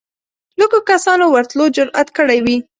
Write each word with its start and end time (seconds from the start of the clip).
لږو 0.59 0.79
کسانو 0.89 1.25
ورتلو 1.29 1.65
جرئت 1.75 2.07
کړی 2.17 2.37
وي 2.45 2.57